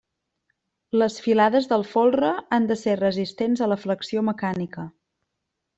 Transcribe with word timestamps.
Les 1.01 1.17
filades 1.25 1.69
del 1.73 1.85
folre 1.91 2.33
han 2.59 2.67
de 2.73 2.79
ser 2.87 2.99
resistents 3.05 3.65
a 3.67 3.69
la 3.75 3.81
flexió 3.87 4.29
mecànica. 4.33 4.93